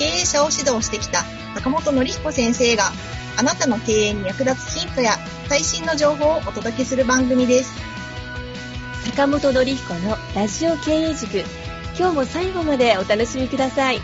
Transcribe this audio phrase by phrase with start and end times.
[0.00, 1.24] 経営者を指導してきた
[1.56, 2.84] 坂本典彦先生が
[3.38, 7.74] あなたの経営に役立つヒントや最新の情報をお届けする番組です。
[9.10, 11.44] 坂本典彦のラジオ経営塾。
[11.98, 13.98] 今日も最後までお楽しみください。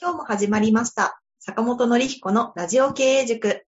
[0.00, 1.20] 今日も始まりました。
[1.40, 3.66] 坂本典彦のラジオ経営塾。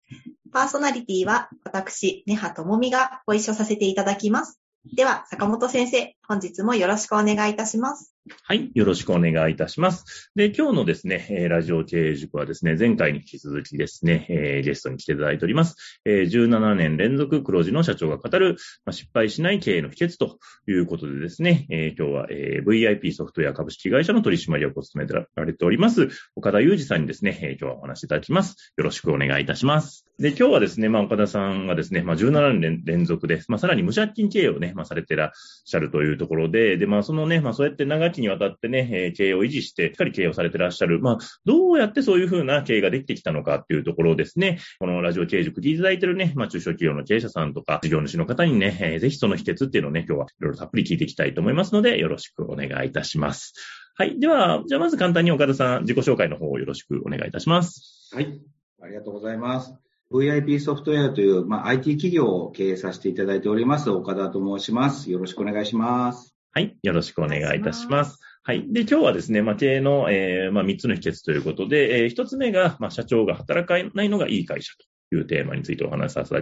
[0.53, 4.61] パーソナリティは私、根葉智美がご一緒させていただきます。
[4.95, 8.15] では、坂本先生、本日もよろしくお願いいたします。
[8.45, 8.71] はい。
[8.75, 10.31] よろしくお願いいたします。
[10.35, 16.01] で、今日のですね、えラジオ経営塾はですね、前回に引き続きですね、えー、ゲストに来ていただいております。
[16.05, 28.73] えー、17年連続黒字の社長が語る、まあ、失敗しない経営の秘訣ということでですね、えー、今日は、えー VIP ソフトウェア株式会社の取締役を務められております、岡田裕二さんにですね、えー今日はお話しいただきます。
[28.77, 30.09] よろしくお願いいたします。
[30.19, 35.31] で、今日はですね、まあ、岡田さんがですね、まあ、17年連続で、まあ、さらに無借金経営をね、まあ、されてらっ
[35.65, 41.01] しゃるというところで、で、まあ、そのね、まあ、そうやって長きにわたってね、え経営を維持して、しっかり経営をされてらっしゃる。
[41.01, 53.55] まあ、どうやってそういうふうな経営ができてきたのかっていうところをですね、このラジオ経営塾でいただいてるね、まあ、中小企業の経営者さんとか、事業主の方にね、えー、ぜひその秘訣っていうのをね、今日はいろいろたっぷり聞いていきたいと思いますので、よろしくお願いいたします。
[53.95, 54.21] はい。
[54.21, 58.11] では、じゃあまず簡単に岡田さん、自己紹介の方をよろしくお願いいたします。
[58.15, 58.41] はい。
[58.81, 59.75] ありがとうございます。
[60.13, 65.11] VIP ソフトウェアという、まあ、IT 企業を経営させていただいております、岡田と申します。
[65.11, 66.38] よろしくお願いします。
[66.59, 66.77] はい。
[66.83, 68.19] よろしくお願いいたします。
[68.43, 68.67] はい。
[68.73, 74.73] で、今日はですね、まあ、経営の、えー、まあ、3つの秘訣ということで、えー、1つ目が、まあ、社長が働かないのがいい会社
[75.09, 76.35] というテーマについてお話しさせ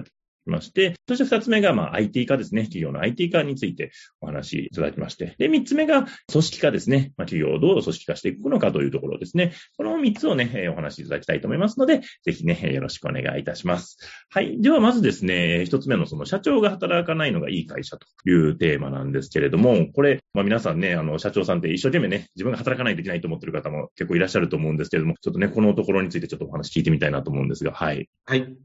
[0.47, 2.63] てまして、そして二つ目が、まあ、IT 化ですね。
[2.63, 3.91] 企業の IT 化について
[4.21, 5.35] お話しいただきまして。
[5.39, 7.13] で、三つ目が、組織化ですね。
[7.17, 9.53] まあ、企業をどう組織化していくのかというところですね。
[9.77, 13.99] この三つをね、お話しいただきたいと思いますので、ぜひね、よろしくお願いいたします。
[14.31, 14.61] はい。
[14.61, 28.09] では、まずですね、一つ目のその社長が働かないのがいい会社というテーマなんですけれども、これ、まあ、皆さんね、あの、社長さんって一生懸命ね、自分が働かないといけないと思っている方も結構いらっしゃると思うんですけれども、ちょっとね、このところについてちょっとお話聞いてみたいなと思うんですが、はい。
[28.25, 28.57] はい。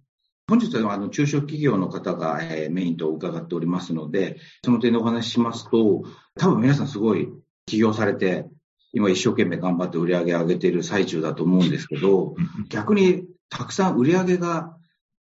[0.52, 4.36] 本日はあの中小企業の方が、えメインと伺っておりますので、
[4.66, 6.04] その点でお話ししますと、
[6.38, 7.30] 多分皆さんすごい
[7.66, 8.50] 起業されて、
[8.92, 12.36] 今一生懸命頑張って売り上げ上げている最中だと思うんですけど、
[12.68, 14.76] 逆にたくさん売り上げが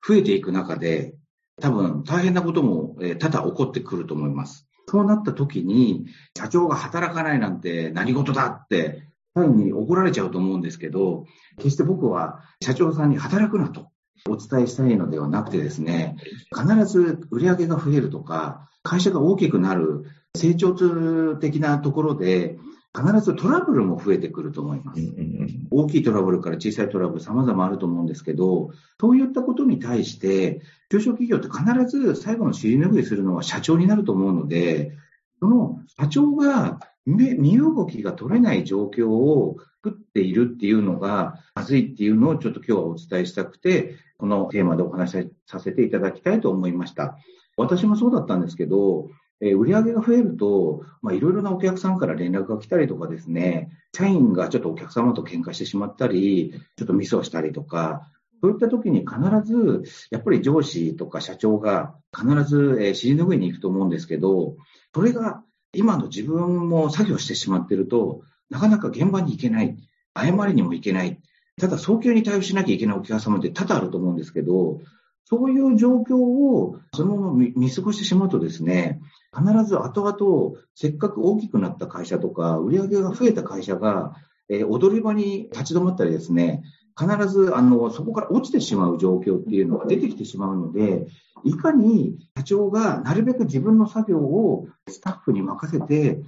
[0.06, 1.16] 増えていく中で、
[1.60, 4.68] 多分大変なことも多々起こってくると思います。
[4.86, 6.06] そうなった時に、
[6.36, 11.24] 社長が働かないなんて何事だって、単に怒られちゃうと思うんですけど、
[11.56, 13.88] 決して僕は社長さんに働くなと
[14.26, 16.16] お伝えしたいのではなくてですね、
[16.54, 22.58] 必ず売上が増えるとか、会社が大きくなる成長痛的なところで、
[22.96, 25.00] 必ずトラブルも増えてくると思います。
[25.70, 28.70] 大きいトラブルから小さいトラブル様々あると思うんですけど、
[29.00, 34.92] そういったことに対して、中小企業って必ず最後の尻拭いするのは社長になると思うので、
[35.40, 47.16] その社長が身動きが取れない状況を作っているっていうのがまずいっていうのをちょっと今日はお伝えしたくて、このテーマでお話しさせていただきたいと思いました。
[47.56, 49.08] 私もそうだったんですけど、
[49.40, 64.56] え売上げが増えると、まあ、いろいろなお客さんから連絡が来たりとかですね、社員がちょっとお客様と喧嘩してしまったり、ちょっとミスをしたりとか、そういった時に必ず、やっぱり上司とか社長が必ず、え尻拭いに行くと思うんですけど、
[64.94, 65.42] それが
[65.72, 69.76] 今の自分も作業してしまってると、なかなか現場に行けない。
[70.16, 71.20] 謝りにも行けない。
[71.58, 74.80] ただ早急に対応しなきゃいけないお客様って多々あると思うんですけど、
[75.24, 79.00] そういう状況をそのまま見過ごしてしまうとですね、
[79.36, 84.16] 必ず後々、せっかく大きくなった会社とか、売り上げが増えた会社が、
[84.48, 86.62] えー、踊り場に立ち止まったりですね、
[86.98, 91.06] 必ずあのそこから落ちてしまう状況っていうのが出てきてしまうので、
[91.44, 96.22] いかに社長がなるべく自分の作業をスタッフに任せて、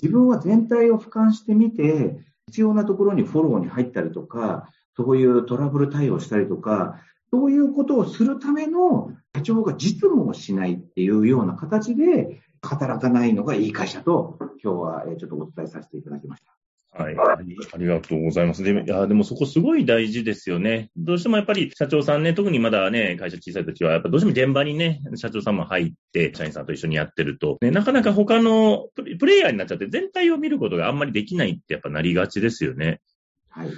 [0.00, 2.18] 自分は全体を俯瞰してみて、
[2.52, 7.00] 必要なところにフォローに入ったりとか、そういうトラブル対応したりとか、
[7.32, 16.61] そういうことをするための社長が実務をしないっていうような形で働かないのがいい会社と、今日はちょっとお伝えさせていただきました。
[16.94, 17.16] はい。
[17.16, 17.38] あ
[17.78, 18.62] りがとうございます。
[18.62, 20.90] で、いや、でもそこすごい大事ですよね。
[20.94, 33.00] どうしてもやっぱり社長さんね、特にまだね、会社小さい時は、やっぱどうしても現場にね、社長さんも入って、社員さんと一緒にやってると、ね、なかなか他のプレイヤーになっちゃって全体を見ることがあんまりできないってやっぱなりがちですよね。
[33.48, 33.70] はい。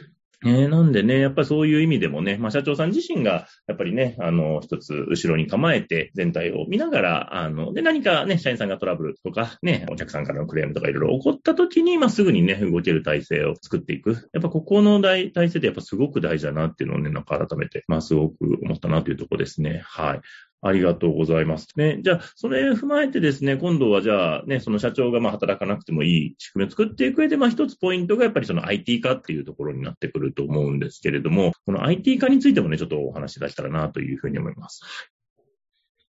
[0.47, 14.29] え、なんでね、やっぱりそういう意味でもね、まあ社長さん自身が、やっぱりね、あの、一つ後ろに構えて全体を見ながら、あの、で、何かね、社員さんがトラブルとか、ね、お客さんからのクレームとかいろいろ起こった時に、まあすぐにね、動ける体制を作っていく。
[14.35, 19.83] やっぱここの体制ってやっぱすごく大事だなっていうのをね、なんか改めて、まあすごく思ったなというところですね。
[19.85, 20.21] はい。
[20.67, 21.69] ありがとうございます。
[21.77, 34.81] ね、じゃあ、それを踏まえてですね、今度はじゃあ、ね、その社長がまあ働かなくてもいい仕組みを作っていく上で、まあ一つポイントがやっぱりその IT 化っていうところになってくると思うんですけれども、この IT 化についてもね、ちょっとお話し出したらなというふうに思います。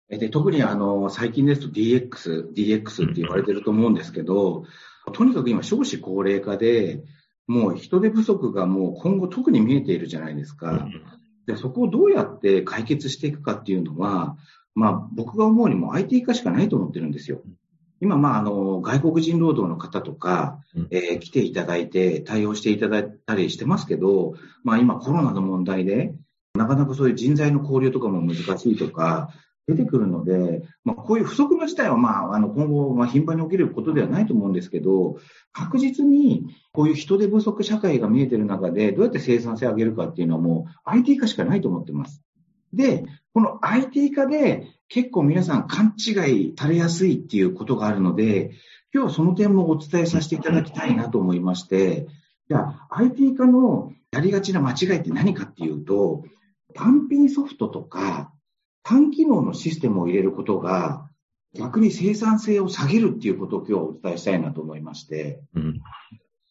[0.08, 4.64] で特にあの最近ですと DX、DX って言われてると思うんですけど、
[5.06, 7.02] うん、とにかく今少子高齢化で、
[7.48, 10.70] もう人手不足がもう今後特に見えているじゃないですか。
[10.70, 14.36] うんで、そこをどうやって解決していくかっていうのは、
[14.74, 17.42] まあ、僕が思うにも IT 化しかないと思ってるんですよ。
[18.00, 20.58] 今、まあ、あの、外国人労働の方とか、
[20.90, 26.12] えー、来ていただいて対応していただいたりしてますけど、まあ、今コロナの問題で、
[26.54, 29.30] なかなかそういう人材の交流とかも難しいとか、
[29.66, 35.18] 出てくるので、まあ、こういう不足の事態は、まあ、あの今後、まあ、頻繁に起きることではないと思うんですけど、
[35.52, 42.22] 確実にこういう人手不足社会が見えている中で、どうやって生産性を上げるかっていうのはもう IT 化しかないと思ってます。
[42.74, 48.50] で、この IT 化で結構皆さん勘違いされやすいっていうことがあるので、
[48.92, 52.06] 今日はその点もお伝えさせていただきたいなと思いまして、
[52.48, 56.24] じゃあ IT 化のやりがちな間違いって何かっていうと、
[56.74, 58.32] 単品ソフトとか
[58.84, 61.08] 単機能のシステムを入れることが、
[61.54, 65.80] 逆に生産性を下げるっていうことを今日はお伝えしたいなと思いまして、うん、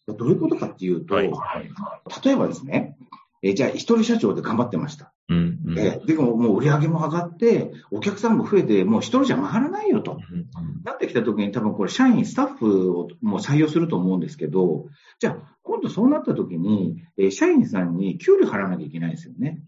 [0.07, 2.97] どういうことかっていうと、はいはい、例えばですね、
[3.41, 5.13] えじゃあ一人社長で頑張ってました。
[5.29, 10.47] うんうん、えでももう売り上げも上がって、お客さんも増えて、もう一人じゃ回らないよと、うんうん、
[10.83, 14.85] なってきたときに多分これ社員、スタッフをもう採用すると思うんですけど、
[15.19, 19.61] じゃあ今度そうなったときに、え社員さんに給料払わなきゃいけないですよね。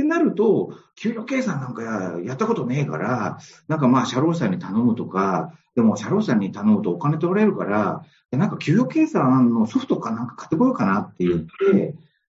[0.00, 3.38] ってなると、給与計算なんかやったことねえから、
[3.68, 11.94] なんかまあ、社労士さんに頼むとか、でも社労士さんに頼むとお金取られるから、なんか給与計算のソフトかなんか買ってこようかなって言って、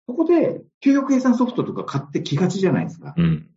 [0.07, 3.15] そこで給与計算ソフトとか買ってきがちじゃないですか。
[3.17, 3.49] うん、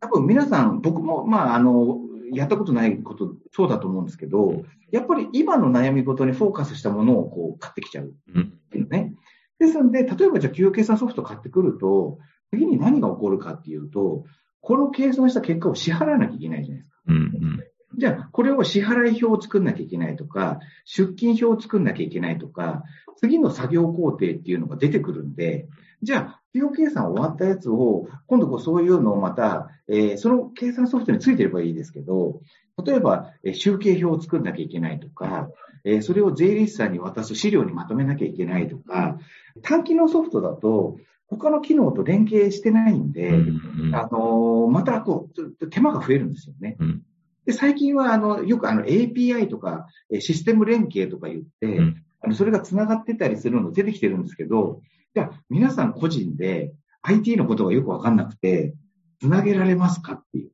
[0.00, 1.98] 多分皆さん、僕も、まあ、あの、
[2.32, 9.14] やったことないこと、そうだと思うんですけど、やっぱり今の悩み事にフォーカスしたものをこう買ってきちゃうっていうね。
[9.58, 12.18] ですので、例えばじゃあ給与計算ソフト買ってくると、
[12.50, 14.24] 次に何が起こるかっていうと、
[14.60, 17.02] この計算した結果を支払わなきゃいけないじゃないですか。
[17.08, 17.64] うんうん、
[17.96, 22.82] じゃあ、これを支払い表を作んなきゃいけないとか、出勤表を作んなきゃいけないとか、
[23.16, 25.66] 次の作業工程っていうのが出てくるんで、
[26.02, 32.40] じゃあ、費用計算終わったやつを、今度こうそういうのをまた、えー、その計算ソフトについてればいいですけど、
[32.84, 35.50] 例えば、えー、集計表を作んなきゃいけないとか、
[35.84, 39.18] えー、それを税理士さんに渡す資料にまとめなきゃいけないとか、
[39.62, 40.96] 短期のソフトだと、
[41.28, 46.76] 他の機能と連携してないんで、うんうん、あの、またこう、手間が増えるんですよね。
[46.78, 47.02] うん、
[47.44, 49.86] で最近は、あの、よくあの API とか、
[50.20, 54.80] システム連携とか言って、うん、あのそれが繋がってたりするの出てきてるんですけど、
[55.14, 56.72] じゃあ、皆さん個人で
[57.02, 58.74] IT のことがよくわかんなくて、
[59.20, 60.50] 繋げられますかっていう。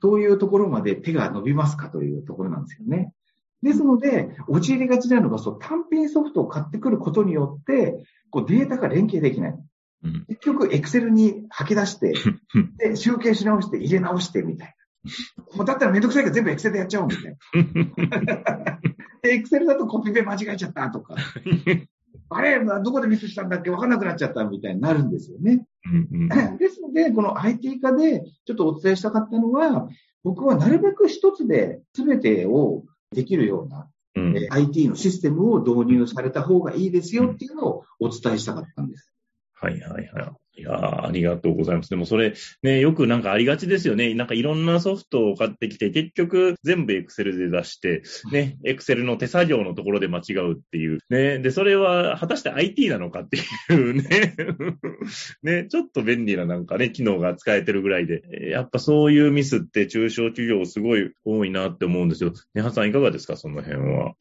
[0.00, 3.12] そういうところまで手が伸びますかというところなんですよね。
[3.62, 9.58] ですので、陥りがちなのが、そう、単品ソフトを買ってくることによって、こうデータが連携できない。
[10.06, 12.14] うん、結局、エクセルに吐き出して、
[12.78, 14.74] で、集計し直して、入れ直して、みたい
[15.48, 15.56] な。
[15.56, 17.36] もうだったらめんどくさいから全部エクセルでやっちゃおう、みたい
[18.08, 18.80] な。
[19.22, 21.16] で、エクセルだとコピペ間違えちゃったとか。
[22.28, 25.66] あれ、どこでミスしたんだっけ分かんなくなっちゃったみたいになるんですよね。
[26.58, 29.88] ですので、この IT 化でちょっとお伝えしたかったのは、
[30.24, 39.12] 僕はなるべく一つで全てをできるようなうん、IT のシステムを導入された方がいいですよっていうのをお伝えしたかったんです。
[39.58, 40.32] はいはいはい。
[40.58, 41.90] いやありがとうございます。
[41.90, 44.14] でもそれ、ね、よくなんかありがちですよね。
[44.14, 50.98] なんかいろんなソフトを買ってきて、結局全部 Excel で出して、ね、Excel の手作業のところで間違うっていう。
[51.10, 54.34] ね、で、それは果たして IT なのかっていうね。
[55.42, 58.22] ね、ちょっと便利ななんかね、機能が使えてるぐらいで。
[58.50, 62.32] やっぱそういうミスって中小企業すごい多いなって思うんですよ。
[62.54, 64.14] ねはさんいかがですか、その辺は。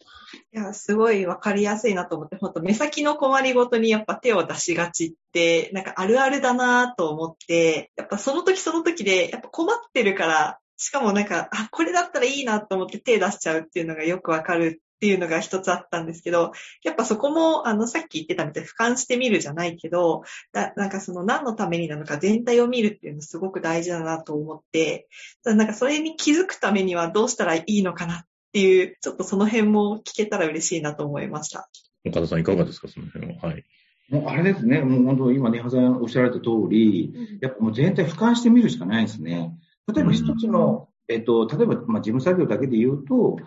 [0.54, 16.51] いや、すごいわかりやすいなと思って、本当目先の困りごとにやっぱ手を出しがちって、なんかあるあるだなと思って、やっぱその時その時で、やっぱ困ってるから、しかもなんか、あ、これだったらいいなと思って手出しちゃうっていうのがよくわかるっていうのが一つあったんですけど、
[16.84, 25.08] やっぱそこも、あの、さっき言ってたみたいに俯瞰してみるじゃないけど、だなんかその何のためになのか全体を見るっていうのすごく大事だなと思って、
[25.44, 31.67] なんかそれに気づくためにはどうしたらいいのかなっていう、ちょっとその辺も聞けたら嬉しいなと思いました。
[32.07, 33.50] 岡田さんいかがですか、その辺は。
[33.50, 33.65] はい。
[34.09, 39.51] もうあれですね、もう本当今ね、はさんおっしゃられた通り、やっぱもう全体俯瞰してみるしかないですね。
[39.93, 43.39] 例えば一つの、えっと、例えば、まあ、事務作業だけで言うと、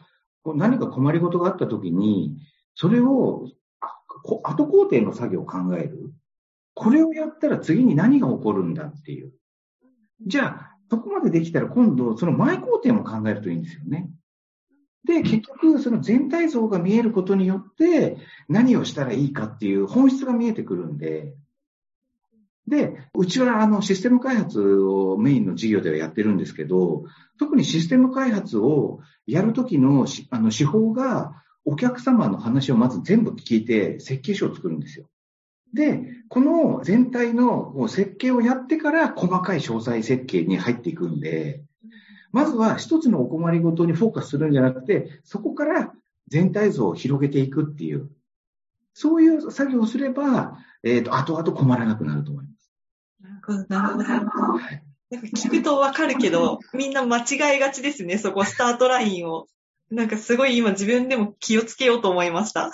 [0.44, 2.36] 何か困りごとがあったときに、
[2.74, 3.48] それを、
[4.22, 6.12] 後工程の作業を考える。
[6.74, 9.32] これをやったら次に何が起こるんだっていう。
[10.26, 14.10] じゃあ、そこまでできたら今度、その前工程も考えるといいんですよね。
[15.08, 21.34] で、結局、その全体像が見えることによって、何をしたらいいかっていう本質が見えてくるんで、
[22.66, 27.04] で、うちはあのシステム開発をメインの事業ではやってるんですけど、
[27.38, 35.08] 特にシステム開発をやるときのあの手法が、お客様の話をまず全部聞いて設計書を作るんですよ。
[35.72, 41.62] で、この全体の設計をやってから細かい詳細設計に入っていくんで、
[42.32, 45.92] まずは一つのお困りごとにフォーカスするんじゃなくて、そこから
[46.28, 48.10] 全体像を広げていくっていう、
[48.92, 52.72] そういう作業をすれば、えっ、ー、と、後々困らなくなると思います。
[53.68, 54.58] なるほど、なるほど。
[55.10, 59.46] なんか聞くとわかるけど、みんな間違いがちですね、そこ、スタートラインを。
[59.90, 62.70] なんかすごい今自分でも気をつけようと思いました。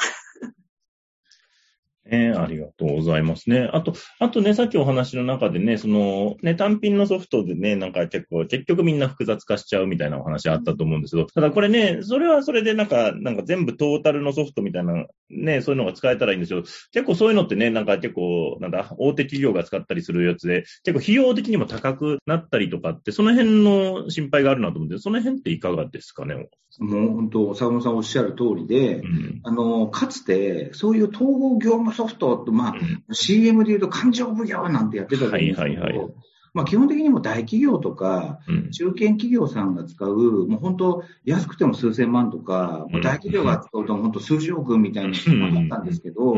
[2.11, 3.69] ね、ありがとうございますね。
[3.73, 16.63] あと、あとね、さっきお話の中でね、その、ね、単品のソフトでね、なんか結構、結局みんな複雑化しちゃうみたいなお話あったと思うんですけど、ただこれね、それはそれでなんか、なんか全部トータルのソフトみたいな、ね、そういうのが使えたらいいんですよ。
[16.93, 26.49] 結構そういうのってね、なんか結構、なんだ、大手企業が使ったりするやつで、結構費用的にも高くなったりとかって、その辺の心配があるなと思って、その辺っていかがですかね？
[26.81, 32.73] もう本当、坂本さんおっしゃる通りで、うん、あの、かつて、そういう統合業務ソフトと、まあ、
[33.09, 36.15] うん、CM で言うと勘定奉行なんてやってたと思うんですけど、はいはいはい、
[36.55, 38.39] まあ、基本的にも大企業とか、
[38.73, 46.37] 中堅企業さんが使う、もう本当、安くても数千万とか、大企業が使うと本当数十億みたいなのがあったんですけど、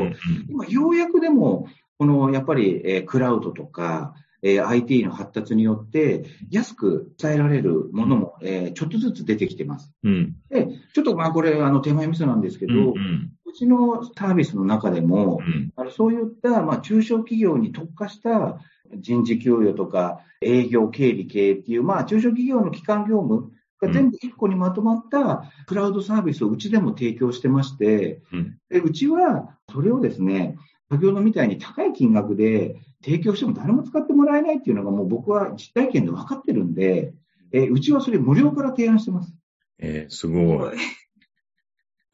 [0.49, 9.93] 今、ようやくでも、この、やっぱり、えー、クラウドとか、えー、IT の発達によって、安く伝えられるものも、えー、ちょっとずつ出てきてます。
[10.03, 18.59] うん、で、ちょっとまあこれ、あの、手前味噌なんですけど、うんうん、うちのサービスの中でも、うん、あのそういった、まあ、中小企業に特化した
[18.95, 30.57] 人事給与とか、営業、経理系っていう、まあ、中小企業の基幹業務が全部一個にまとまったクラウドサービスをうちでも提供してまして、うん、でうちはそれをですね、
[30.91, 37.13] 先ほどみたいに高い金額で提供しても誰も使ってもらえないっていうのがもう僕は実体験で分かってるんで、
[37.53, 39.33] えー、うちはそれ無料から提案してます。
[39.79, 40.77] えー、すごい。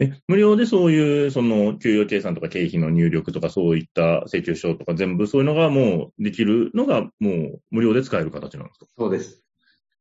[0.02, 8.86] え、無料でそういう、その、給与計算とか経費の入力とか、そういった請求書とか全部そういうのがもうできるのが、もう無料で使える形なんですか？
[8.96, 9.42] そうです。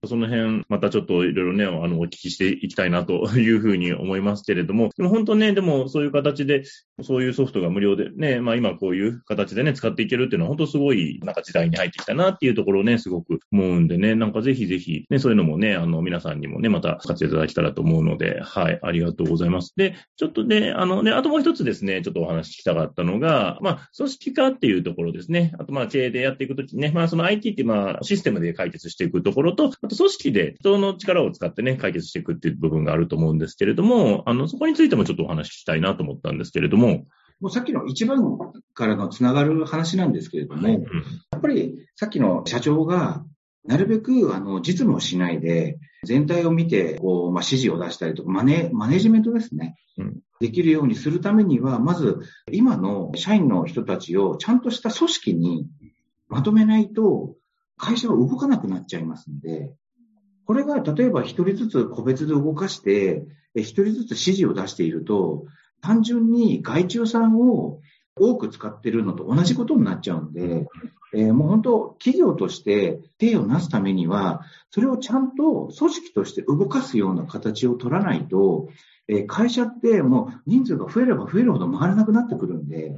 [0.08, 6.63] その辺、またちょっといろいろね、あの、お聞きしていきたいなと いうふうに思いますけれども、でも本当ね、でもそういう形で、
[7.03, 19.74] そういうソフトが無料でね、まあ今こういう形でね、使っていけるっていうのは本当すごい、なんか時代に入ってきたなっていうところをね、すごく思うんでね、なんかぜひぜひ、ね、そういうのもね、あの、皆さんにもね、また使っていただけたらと思うので、はい、ありがとうございます。
[19.75, 25.53] で、ちょっとね、あのね、あともう一つですね、ちょっとお話聞きたかったのが、まあ、組織化っていうところですね。
[25.60, 37.05] あとまあ、経営でやっていくときね、まあ、その IT ってまあ、システムで解決していくところと、と組織で人の力を使ってね、解決していくっていう部分があると思うんですけれども、あの、そこについてもちょっとお話ししたいなと思ったんですけれども。
[37.39, 38.38] もうさっきの一番
[38.74, 40.88] からのつながる話なんですけれども、はいうん、や
[41.38, 43.24] っぱりさっきの社長が、
[43.63, 49.75] なるべく、あの、実務をしないで、全体を見て、こう、まあ、指示を出したりとか、マネ、マネジメントですね。
[49.98, 52.21] うん、できるようにするためには、まず、
[52.51, 55.67] 今の社員の人たちをちゃんとした組織に
[56.27, 57.36] まとめないと、
[57.77, 59.74] 会社は動かなくなっちゃいますんで、
[60.51, 63.24] これが例えば一人ずつ個別で動かして、
[63.55, 65.46] 一人ずつ指示を出していると、
[65.79, 67.79] 単純に外注さんを
[68.17, 70.67] 多く使ってるのと同じことになっちゃうんで、
[71.13, 74.41] えー、もう本当、企業として手をなすためには、
[74.72, 78.67] それをちゃんと組織として動かすような形を取らないと、
[79.08, 82.98] えー、会社ってもう人数が増えれば増えるほど回らなくなってくるんで、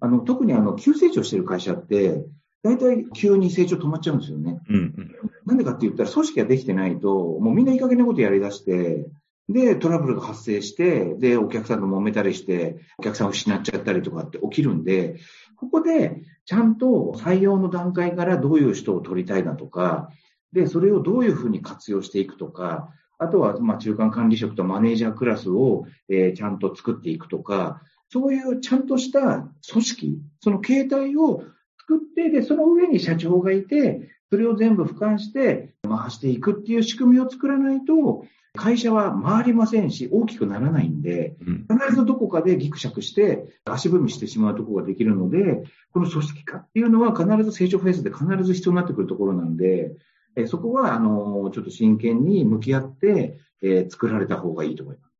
[0.00, 2.24] あの、特にあの、急成長してる会社って、
[2.62, 4.60] 大体急に成長止まっちゃうんですよね。
[4.68, 5.16] うんうん、
[5.46, 9.10] なんでかって言ったら、組織ができてないと、もうみんないい加減なことやり出して、
[9.48, 15.16] で、トラブルが発生して、で、お客さんと揉めたりして、お客さんを失っちゃったりとかって起きるんで、
[15.56, 20.10] ここで、ちゃんと採用の段階からどういう人を取りたいだとか、
[20.52, 31.44] で、それをどういうふうに活用していくとか、あとは、まあ、中間管理職とマネージャークラスを、えー、ちゃんと作っていくとか、そういうちゃんとした組織、その形態を
[31.92, 41.36] 作って、で、その上に社長がいて、それを全部俯瞰して回していくっていう仕組みを作らないと、会社は回りませんし、大きくならないんで、
[41.70, 49.92] 必ずどこかでギクシャクして足踏みしてしまうところができるので、この組織化っていうのは必ず成長フェーズで必ず必要になってくるところなんで、
[50.34, 55.11] えそこは、あの、ちょっと真剣に向き合って、え作られた方がいいと思います。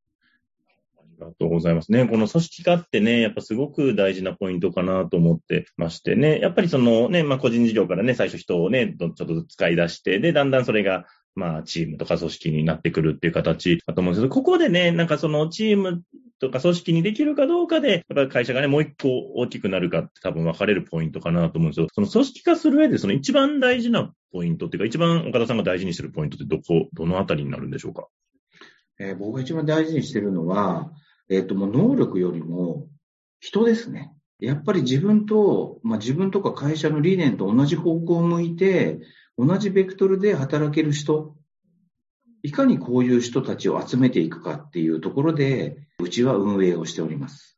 [1.22, 2.06] ありがとうございますね。
[2.06, 16.02] この組織化ってね、やっぱすごく大事なポイントかなと思ってましてね、やっぱりそのね、まあ個人事業からね、最初人をね、ちょっとずつ使い出して、で、だんだんそれがまあ、チームとか組織になってくるっていう形だと思うんですけど、ここでね、なんかそのチーム
[16.40, 21.86] とか組織にできるかどうかで、やっぱり会社がね、もう一個大きくなるかって多分分かれるポイントかなと思うんですよ。
[21.90, 28.08] その組織化する上で、その一番大事なポイントっていうか、一番岡田さんが大事にしてるポイントってどこ、どのあたりになるんでしょうか？
[29.00, 30.92] えー、僕が一番大事にしてるのは、
[31.28, 32.88] えっ、ー、と、もう能力よりも
[33.40, 34.12] 人ですね。
[34.38, 39.00] やっぱり自分と、まあ、自分とか会社の理念と同じ方向を向いて、
[39.38, 41.36] 同じベクトルで働ける人、
[42.42, 47.56] いかにこういう人たちを集めていくかっていうところで、うちは運営をしております。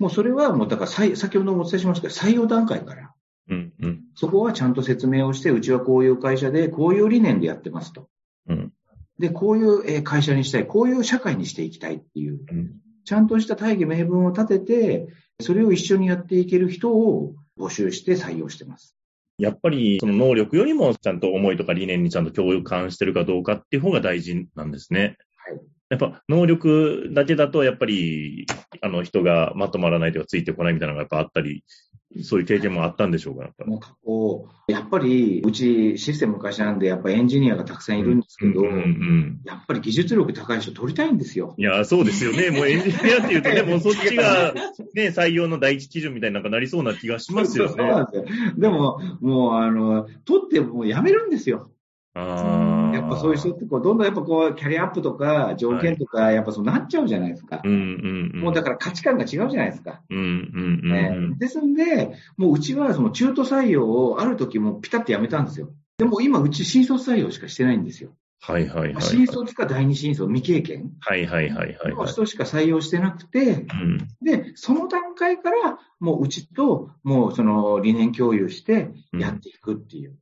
[0.00, 3.12] もうそれはもうだから先ほどもお伝えしましたけど、採用段階から、
[3.48, 8.08] うんうん、そこはちゃんと説明をして、うちはこういう会社で、こういう理念でやってますと。
[8.48, 8.72] うん、
[9.22, 12.72] で、こういう会社にしたい、こういう社会にしていきたいっていう、うん、
[13.04, 15.08] ちゃんとした大義名分を立てて、
[15.40, 18.96] それを一緒にやっていける人を募集して採用してます。
[19.38, 25.16] やっぱりその能力よりもちゃんと思いとか理念にちゃんと共感してるかどうかっていう方が大事なんですね。
[25.36, 25.60] はい。
[25.90, 28.46] やっぱ能力だけだとやっぱり
[28.80, 31.64] あの人がまとまらないとかついてこないみたいなのがやっぱあったり
[32.22, 33.78] そういう経験もあったんでしょうか、やっぱり。
[33.78, 41.54] 過去、やっぱり、うちシステム会社なんで、やっぱエンジニアがたくさんいるんですけど、うんうんうん、やっぱり技術力高い人取りたいんですよ。
[41.56, 42.50] いや、そうですよね。
[42.50, 44.54] もうエンジニアっていうとね、 もうそっちが、
[44.94, 47.74] ね、採用の第一基準みたいになんかなりそうな気がしますよね。
[47.76, 48.24] そうなんですよ。
[48.56, 51.70] でも、もう、あの、取ってもうやめるんですよ。
[52.14, 57.62] あやっぱそういう人ってこう、どんどんやっぱこう、キャリアアップとか、条件とか、やっぱそうなっちゃうじゃないですか。
[57.64, 60.02] うんうんうん、もうだから価値観が違うじゃないですか。
[60.10, 65.70] うんうんうんえー、ですんで、もううちはその中途採用をある時もピタッとやめたんですよ。
[65.98, 68.10] でも今うち新卒採用しかしてないんですよ。
[68.40, 70.90] はいはいはい、はい、新卒か第二新卒未経験。
[71.00, 80.16] はいはいはいはい、の人しか採用してなくて、うん、で、その段階からもううちともうその理念共有してやっていくっていう。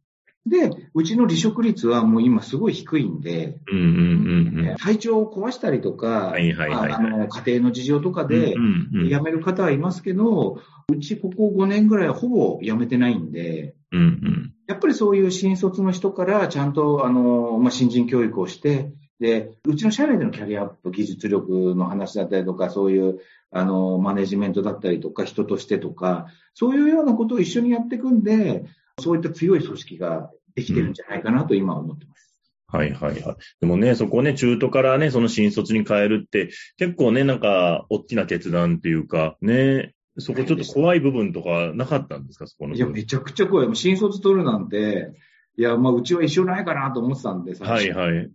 [0.51, 8.55] で、うちの離職率はもう今すごい低いんで、うんうんうん体調を壊したりとか、家庭の事情とかで
[8.93, 28.65] 辞める方はいますけど、うちここ5年ぐらいはほぼ辞めてないんで、うんうん、やっぱりそういう新卒の人からちゃんとあの、まあ、新人教育をして、で、うちの社内でのキャリアアップ、技術力の話だったりとか、そういうあの、マネジメントだったりとか、人としてとか、そういうようなことを一緒にやっていくんで、
[29.01, 32.31] そういった強い組織ができてるんじゃないかなと今思ってます。
[32.73, 33.37] はいはいはい。
[33.61, 42.75] でもね、そこをね、中途からね、その新卒に変えるって、結構ね、なんか、大きな決断っていうか、ね、そこちょっと怖い部分とかなかったんですか、そこの。
[42.75, 43.77] いや、めちゃくちゃ怖い。
[43.77, 45.13] 新卒取るなんて、
[45.57, 48.31] いや、まあ、うちは一緒ないかなと思ってたんで、はいはい。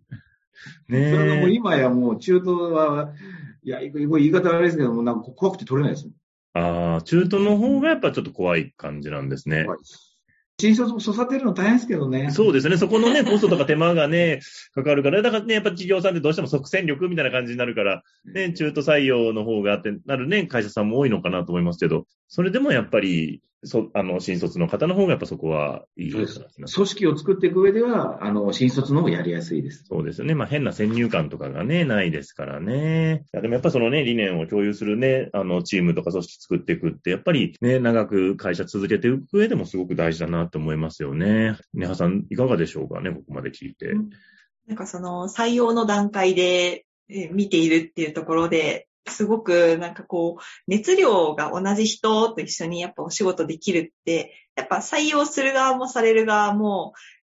[0.88, 3.14] ねそれがもう今やもう中途は、
[3.64, 6.10] いや、言い方悪いですけども、なんか怖くて取れないです
[6.54, 9.64] ああ、中途の方がやっぱちょっと怖い感じなんですね。
[9.64, 10.15] 怖いです。
[10.58, 12.32] 新卒も育てるの大変ですけどね。
[12.32, 12.78] そうですね。
[12.78, 14.40] そこのね、コストとか手間がね、
[14.74, 26.40] かかるから、だからね、やっぱ企業さんってどうしても即戦力みたいな感じになるから、ね、中途採用の方があってなるね、会社さんも多いのかなと思いますけど、それでもやっぱり、そあの、新卒の方の方がやっぱそこはいいです。
[26.74, 29.84] 組織を作っていく上では、あの、新卒の方がやりやすいです。
[29.88, 30.36] そうですよね。
[30.36, 33.26] まあ変な先入観とかがね、ないですからね。
[33.34, 41.58] でもやっぱそのね、理念を共有するね、あの、チームとか組織作っていくって、やっぱりね、長く会社続けていく上でもすごく大事だなって思いますよね。
[41.74, 43.94] ねはさん、いかがでしょうかね、ここまで聞いて。
[44.68, 46.86] なんかその、採用の段階で
[47.32, 56.94] 見ているっていうところで、すごくなんかこう、熱量が同じ人と一緒にやっぱお仕事できるって、やっぱ採用する側もされる側も、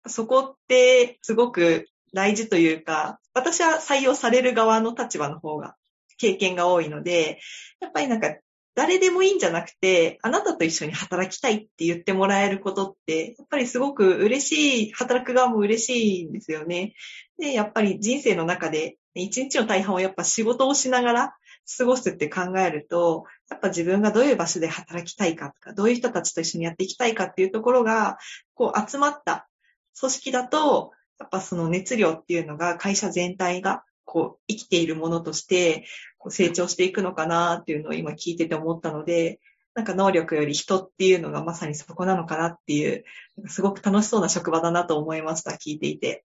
[0.08, 5.76] そこってすごく大事というか、私は採用される側の立場の方が
[6.18, 7.40] 経験が多いので、
[7.80, 8.36] やっぱりなんか
[8.76, 16.94] 誰でもいいんじゃなくて、あなたと一緒に働きたいって言ってもらえることって、やっぱりすごく嬉しい、働く側も嬉しいんですよね。
[17.38, 21.36] で、やっぱり人生の中で、一日の大半をやっぱ仕事をしながら
[21.78, 28.18] 過ごすって考えると、やっぱ自分がどういう場所で働きたいかとか、どういう人たちと一緒にやっていきたいかっていうところが、
[28.56, 29.48] こう集まった
[30.00, 35.86] 組織だと、やっぱその熱量っていうのが会社全体がこう生きているものとして
[36.18, 39.40] こう成長していくのかなっていうのを今聞いてて思ったので、
[39.76, 43.04] なんか能力より人っていうのがまさにそこなのかなっていう、
[43.48, 46.26] すごく楽しそうな職場だなと思いました、聞いていて。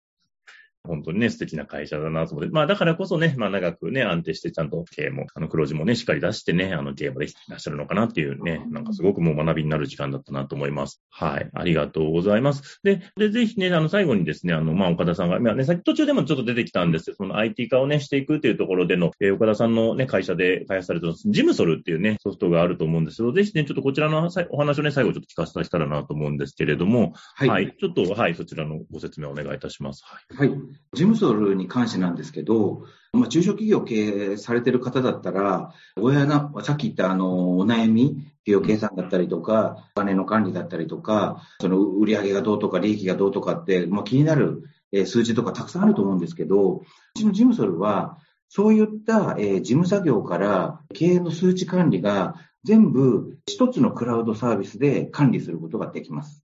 [0.84, 2.50] 本当にね、素敵な会社だなと思って。
[2.52, 11.00] まあ、だからこそね、まあ、長くね、安定してちゃんと経営も、あの、黒字もね、しっかり出してね、あの、経営もできていらっしゃるのかなっていうね、なんかすごくもう学びになる時間だったなと思います。
[11.10, 11.48] はい。
[11.54, 12.80] ありがとうございます。
[12.82, 27.48] で、で、ぜひね、あの、最後にですね、あの、まあ、岡田さんが、まあね、さっき途中でもちょっと出てきたんですけど、その IT 化をね、していくっていうところでの、えー、岡田さんのね、会社で開発されてるジムソルっていうね、ソフトがあると思うんですけど、ぜひね、ちょっとこちらのお話をね、最後ちょっと聞かせたらなと思うんですけれども、はい。
[27.48, 30.02] はい、ちょっと、はい、そちらのご説明をお願いいたします。
[30.04, 30.48] はい。
[30.48, 30.58] はい。
[30.94, 44.62] ジムソルに関してなんですけど、まあ、中小企業を経営されてる方だったら、親な、さっき言ったあの、お悩み、費用計算だったりとか、お金の管理だったりとか、その売上がどうとか利益がどうとかって、まあ、気になる
[45.06, 46.82] 数字とかたくさんあると思うんですけど、う
[47.14, 56.41] ちのジムソルは、そういった、え事務作業から経営の数値管理が全部一つのクラウドサービスで管理することができます。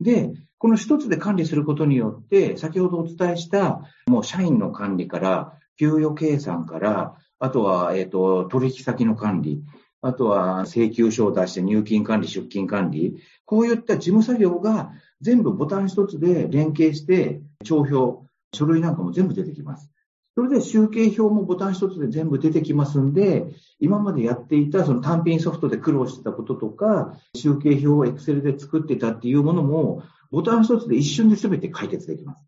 [0.00, 9.62] で、この一つで管理することによって、先ほどお伝えした、もう社員の管理から、給与計算から、あとは、えっ、と、取引先の管理、
[10.00, 19.90] あとは請求書を出して入金管理、出金管理、こういった事務作業が全部ボタン一つで連携して、帳票、書類なんかも全部出てきます。
[20.38, 23.46] それで集計表もボタン一つで全部出てきますんで、
[23.80, 32.44] 今までやっていたその単品ソフトで苦労してたこととか、集計表を Excel で作ってたっていうものも、ボタン一つで一瞬で全て解決できます。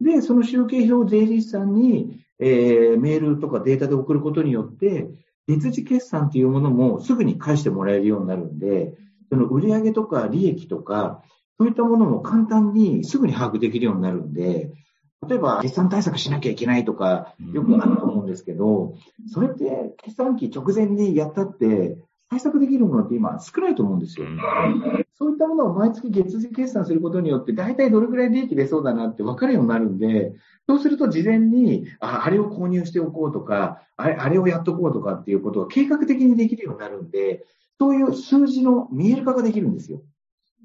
[0.00, 5.08] で、その集計表を税理士さんに、えー、メールとかデータで送ることによって、
[5.46, 8.96] 月次決算っていうものもすぐに返してもらえるようになるんで、
[9.30, 11.22] その売上とか利益とか、
[11.60, 14.72] そういったものも簡単にすぐに把握できるようになるんで、
[15.28, 18.94] 例えば、決算対策しなきゃいけないとか、よくあると思うんですけど、
[19.28, 21.98] それって決算期直前にやったって、
[22.30, 24.26] 対策できるものって今少ないと思うんですよ。
[25.18, 30.32] そういったものを毎月月次決算することによって、大体どれくらい利益出そうだなって分かるようになるんで、
[30.66, 37.44] そうすると事前に、ああれを購入しておこうとか、あれあれをやっとこうとかっていうことを計画的にできるようになるんで、
[37.78, 40.00] そういう数字の見える化ができるんですよ。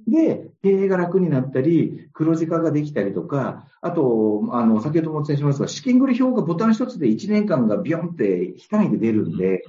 [0.07, 9.63] で、経営が楽になったり、黒字化ができたりとか、あと、あの、先ほどもお伝えしますが、資金繰り表がボタン一つで1年間がビヨンって非単位で出るんで、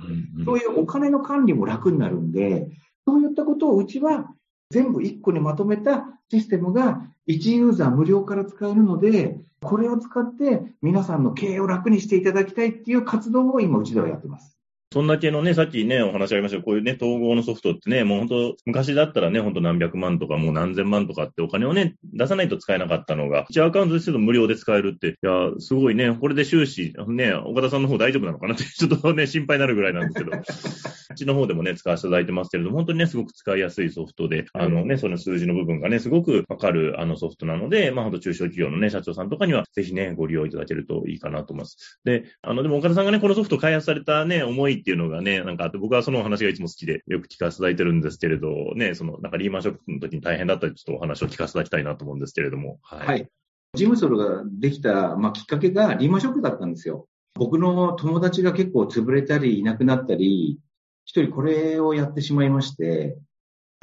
[0.45, 2.69] そういうお金の管理も楽になるんで、
[3.07, 4.35] そういったことをうちは
[4.71, 14.56] 全部1個にまとめたシステムが1ユーザー無料から使えるので、これを使って皆さんの経営を楽にしていただきたいっていう活動を今うちではやってます。
[14.93, 42.01] そんだけのね、さっきね、お話ありましたけど、こういうね、統合のソフトってね、もう本当、昔だったらね、本当何百万とかもう何千万とかってお金をね、出さないと使えなかったのが、1アカウントですけど無料で使えるって、いや、すごいね、これで収支、ね、岡田さんの方大丈夫なのかなって、 ちょっとね、心配になるぐらいなんですけど、うちの方でもね、使わせていただいてますけれども、本当にね、すごく使いやすいソフトで、あのね、その数字の部分がね、すごくわかるあのソフトなので、まあ本当中小企業のね、社長さんとかには、ぜひね、ご利用いただけるといいかなと思います。
[42.05, 52.79] で、あの、でも岡田さんがね、このソフト開発されたね、思いっていうのがね、なんか僕はそのお話がいつも好きでよく聞かせていただいてるんですけれど、ね、その、なんかリーマンショックの時に大変だったり、ちょっとお話を聞かせていただきたいなと思うんですけれども。
[52.83, 53.07] はい。
[53.07, 53.29] はい、
[53.75, 57.09] ジムソルができた、まあ、きっかけがリーマンショックだったんですよ。
[57.35, 60.59] 僕の友達が結構潰れたりいなくなったり、
[61.05, 63.19] 一人これをやってしまいまして、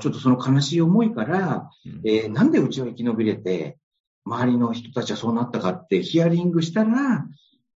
[0.01, 3.77] ちょっとその悲しい思いから、うん、えー、なんでうちは生き延びれて、
[4.25, 7.25] 周りの人たちはそうなったかってヒアリングしたら、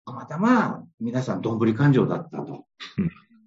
[0.08, 2.66] たまたま皆さんどんぶり勘定だったと。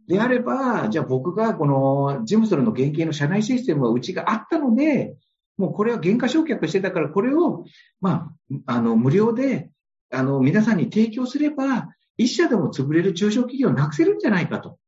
[0.06, 5.16] であれば、じゃあ僕がこのジムソルの原型の社内システムはうちがあったので、
[5.56, 7.64] もうこれは原価償却してたから、これを、
[8.00, 8.32] ま
[8.66, 9.70] あ、あの、無料で、
[10.12, 14.78] あの、皆さんに提供すれば、一社でも潰れる中小企業をなくせるんじゃないかと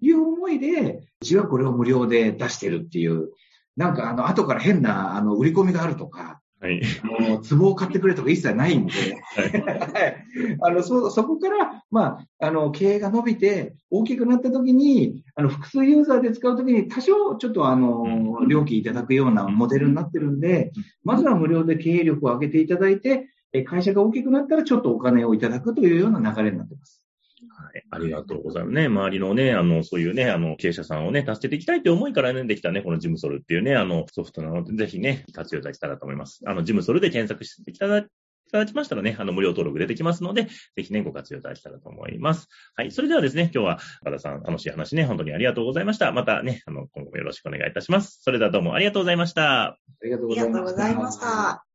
[0.00, 3.30] いう思いで、うちはこれを無料で出してるっていう、
[3.76, 6.80] なんかあの、後から変な、あの、売り込みがあるとか、はい。
[7.02, 8.92] もう、壺を買ってくれとか一切ないんで、
[9.34, 10.26] はい。
[10.60, 20.70] あの、そ、そこから、まあ、あの、経営が伸びて、大きくなった時に、あの、複数ユーザーで使う時に、多少、ちょっとあの、料金いただくようなモデルになってるんで、
[21.02, 23.28] まずは無料で経営力を上げていただいて、
[23.64, 27.02] 会社が大きくなったらちょっとお金をいただくというような流れになってます。
[27.50, 27.84] はい。
[27.90, 28.86] ありがとうございますね。
[28.86, 36.40] 周りのね、あの、そういうね、あの、経営者さんをね、助けていきたいという思いからね、できたね、このジムソルっていうね、あの、ソフトなので、ぜひね、活用いただけたらと思います。
[36.46, 40.44] あの、ジムソルで検索していただいただきましたらね、あの、無料登録出てきますので、
[40.76, 42.48] ぜひね、ご活用いただけたらと思います。
[42.76, 42.92] はい。
[42.92, 46.12] それではですね、今日は、和田さん、楽しい話ね、本当にありがとうございました。
[46.12, 48.20] またね、あの、今後もよろしくお願いいたします。
[48.20, 49.62] それではどうもありがとうございました。
[49.62, 51.71] ありがとうございました。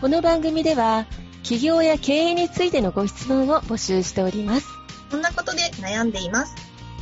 [0.00, 1.06] この番組では
[1.42, 4.68] 企業や経営についてのご質問を募集しております
[5.10, 6.54] こんなことで悩んでいます。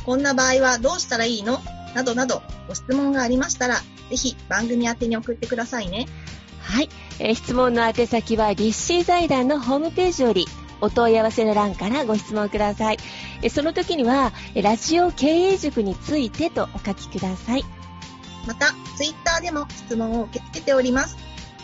[0.05, 1.59] こんな場合はどうしたらいいの？
[1.93, 3.75] などなどご質問がありましたら、
[4.09, 6.07] ぜひ番組宛てに送ってくださいね。
[6.61, 10.45] はい、えー質問の宛先は立志財団のホームページより
[10.79, 12.97] お問い合わせの欄からご質問ください。
[13.41, 17.65] えーその時には、えーラジオ経営塾についてとお書きください。
[18.47, 21.26] また、ツイッターでも質問を受け付けております。